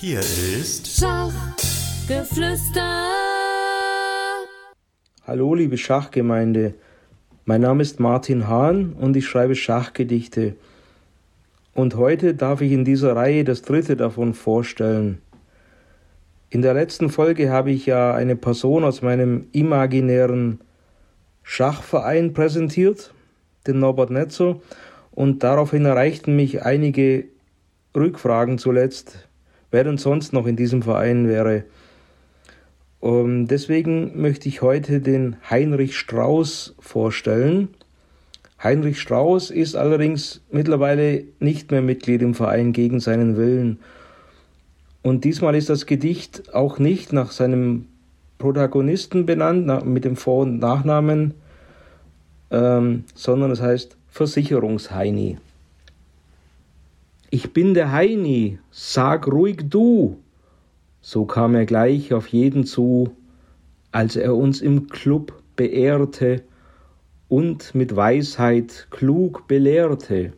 Hier 0.00 0.20
ist 0.20 0.86
Schachgeflüster. 0.86 3.08
Hallo 5.26 5.56
liebe 5.56 5.76
Schachgemeinde, 5.76 6.74
mein 7.44 7.62
Name 7.62 7.82
ist 7.82 7.98
Martin 7.98 8.46
Hahn 8.46 8.92
und 8.92 9.16
ich 9.16 9.26
schreibe 9.26 9.56
Schachgedichte. 9.56 10.54
Und 11.74 11.96
heute 11.96 12.34
darf 12.34 12.60
ich 12.60 12.70
in 12.70 12.84
dieser 12.84 13.16
Reihe 13.16 13.42
das 13.42 13.62
dritte 13.62 13.96
davon 13.96 14.34
vorstellen. 14.34 15.20
In 16.48 16.62
der 16.62 16.74
letzten 16.74 17.10
Folge 17.10 17.50
habe 17.50 17.72
ich 17.72 17.86
ja 17.86 18.14
eine 18.14 18.36
Person 18.36 18.84
aus 18.84 19.02
meinem 19.02 19.48
imaginären 19.50 20.60
Schachverein 21.42 22.34
präsentiert, 22.34 23.12
den 23.66 23.80
Norbert 23.80 24.10
Netzer, 24.10 24.60
und 25.10 25.42
daraufhin 25.42 25.86
erreichten 25.86 26.36
mich 26.36 26.62
einige 26.62 27.24
Rückfragen 27.96 28.58
zuletzt, 28.58 29.27
wer 29.70 29.84
denn 29.84 29.98
sonst 29.98 30.32
noch 30.32 30.46
in 30.46 30.56
diesem 30.56 30.82
Verein 30.82 31.28
wäre. 31.28 31.64
Um, 33.00 33.26
ähm, 33.26 33.46
deswegen 33.46 34.20
möchte 34.20 34.48
ich 34.48 34.62
heute 34.62 35.00
den 35.00 35.36
Heinrich 35.48 35.96
Strauß 35.96 36.74
vorstellen. 36.80 37.68
Heinrich 38.62 39.00
Strauß 39.00 39.50
ist 39.50 39.76
allerdings 39.76 40.40
mittlerweile 40.50 41.24
nicht 41.38 41.70
mehr 41.70 41.82
Mitglied 41.82 42.22
im 42.22 42.34
Verein 42.34 42.72
gegen 42.72 42.98
seinen 42.98 43.36
Willen. 43.36 43.78
Und 45.02 45.24
diesmal 45.24 45.54
ist 45.54 45.70
das 45.70 45.86
Gedicht 45.86 46.52
auch 46.52 46.80
nicht 46.80 47.12
nach 47.12 47.30
seinem 47.30 47.86
Protagonisten 48.38 49.26
benannt, 49.26 49.86
mit 49.86 50.04
dem 50.04 50.16
Vor- 50.16 50.42
und 50.42 50.58
Nachnamen, 50.58 51.34
ähm, 52.50 53.04
sondern 53.14 53.52
es 53.52 53.60
heißt 53.60 53.96
Versicherungsheini. 54.10 55.38
Ich 57.30 57.52
bin 57.52 57.74
der 57.74 57.92
Heini, 57.92 58.58
sag 58.70 59.26
ruhig 59.26 59.68
du. 59.68 60.18
So 61.02 61.26
kam 61.26 61.54
er 61.54 61.66
gleich 61.66 62.14
auf 62.14 62.28
jeden 62.28 62.64
zu, 62.64 63.14
als 63.92 64.16
er 64.16 64.34
uns 64.34 64.62
im 64.62 64.88
Club 64.88 65.34
beehrte 65.54 66.42
und 67.28 67.74
mit 67.74 67.94
Weisheit 67.94 68.86
klug 68.90 69.46
belehrte. 69.46 70.32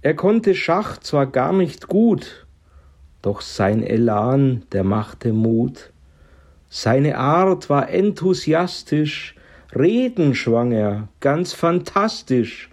Er 0.00 0.14
konnte 0.14 0.54
Schach 0.54 0.98
zwar 0.98 1.26
gar 1.26 1.52
nicht 1.52 1.88
gut, 1.88 2.46
doch 3.20 3.40
sein 3.40 3.82
Elan, 3.82 4.62
der 4.70 4.84
machte 4.84 5.32
Mut. 5.32 5.92
Seine 6.68 7.18
Art 7.18 7.68
war 7.68 7.90
enthusiastisch, 7.90 9.34
Reden 9.74 10.36
schwang 10.36 10.70
er, 10.70 11.08
ganz 11.18 11.52
fantastisch. 11.52 12.69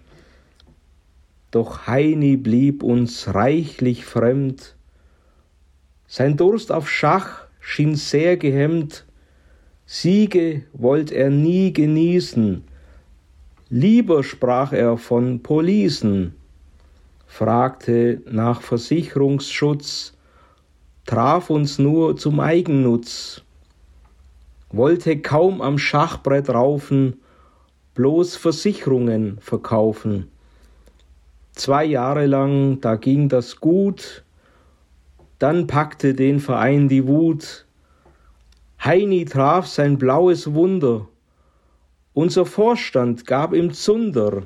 Doch 1.58 1.88
Heini 1.88 2.38
blieb 2.38 2.84
uns 2.84 3.34
reichlich 3.34 4.06
fremd. 4.06 4.76
Sein 6.06 6.38
Durst 6.38 6.72
auf 6.72 6.88
Schach 6.88 7.48
schien 7.60 7.96
sehr 7.96 8.38
gehemmt. 8.38 9.08
Siege 9.88 10.66
wollt 10.74 11.12
er 11.12 11.32
nie 11.32 11.74
genießen. 11.74 12.64
Lieber 13.70 14.24
sprach 14.24 14.72
er 14.72 15.00
von 15.00 15.42
Policen, 15.42 16.36
fragte 17.26 18.22
nach 18.30 18.62
Versicherungsschutz, 18.62 20.14
traf 21.08 21.50
uns 21.50 21.80
nur 21.80 22.18
zum 22.18 22.40
Eigennutz, 22.40 23.42
wollte 24.70 25.18
kaum 25.22 25.64
am 25.64 25.80
Schachbrett 25.80 26.52
raufen, 26.52 27.20
bloß 27.96 28.36
Versicherungen 28.36 29.40
verkaufen. 29.42 30.30
Zwei 31.58 31.86
Jahre 31.86 32.28
lang, 32.28 32.82
da 32.82 32.98
ging 32.98 33.30
das 33.30 33.60
gut, 33.60 34.24
dann 35.40 35.66
packte 35.66 36.14
den 36.14 36.40
Verein 36.40 36.88
die 36.88 37.08
Wut. 37.08 37.66
Heini 38.84 39.26
traf 39.26 39.66
sein 39.66 39.98
blaues 39.98 40.54
Wunder, 40.54 41.08
unser 42.14 42.46
Vorstand 42.46 43.26
gab 43.26 43.56
ihm 43.56 43.74
Zunder, 43.74 44.44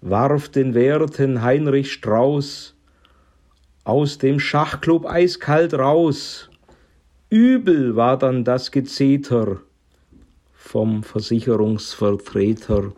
warf 0.00 0.48
den 0.48 0.72
Werten 0.72 1.42
Heinrich 1.42 1.92
Strauß 1.92 2.74
aus 3.84 4.16
dem 4.16 4.40
Schachclub 4.40 5.04
eiskalt 5.04 5.74
raus. 5.74 6.48
Übel 7.28 7.94
war 7.94 8.18
dann 8.18 8.44
das 8.44 8.70
Gezeter 8.70 9.58
vom 10.54 11.02
Versicherungsvertreter. 11.02 12.94